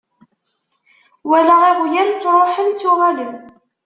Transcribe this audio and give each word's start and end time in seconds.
Walaɣ 1.29 1.61
iɣyal 1.69 2.09
ttruḥen 2.13 2.69
ttuɣalen. 2.71 3.33